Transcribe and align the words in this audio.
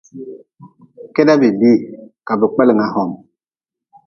Keda 1.13 1.33
bi 1.41 1.49
bii 1.59 1.79
ka 2.27 2.33
bi 2.39 2.47
kpelnga 2.53 2.85
hom. 2.93 3.11